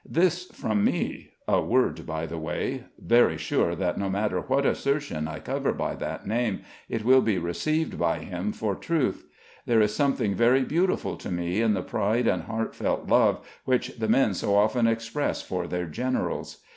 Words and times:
This 0.03 0.45
from 0.49 0.83
me, 0.83 1.29
a 1.47 1.61
word 1.61 2.07
by 2.07 2.25
the 2.25 2.39
way, 2.39 2.85
very 2.99 3.37
sure 3.37 3.75
that 3.75 3.99
no 3.99 4.09
matter 4.09 4.39
what 4.39 4.65
assertion 4.65 5.27
I 5.27 5.37
cover 5.37 5.73
by 5.73 5.93
that 5.93 6.25
name, 6.25 6.61
it 6.89 7.05
will 7.05 7.21
be 7.21 7.37
received 7.37 7.99
by 7.99 8.17
him 8.17 8.51
for 8.51 8.73
truth. 8.73 9.27
There 9.67 9.79
is 9.79 9.93
something 9.95 10.33
very 10.33 10.63
beautiful 10.63 11.17
to 11.17 11.29
me 11.29 11.61
in 11.61 11.75
the 11.75 11.83
pride 11.83 12.25
and 12.27 12.41
heartfelt 12.45 13.09
love 13.09 13.47
which 13.65 13.99
the 13.99 14.09
men 14.09 14.33
so 14.33 14.55
often 14.55 14.87
express 14.87 15.43
for 15.43 15.67
their 15.67 15.85
generals. 15.85 16.63